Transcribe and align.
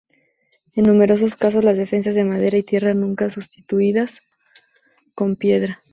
En 0.73 0.85
numerosos 0.85 1.35
casos 1.35 1.63
las 1.63 1.77
defensas 1.77 2.15
de 2.15 2.23
madera 2.25 2.57
y 2.57 2.63
tierra 2.63 2.95
nunca 2.95 3.25
fueron 3.25 3.33
sustituidas 3.35 4.19
con 5.13 5.35
piedra. 5.35 5.79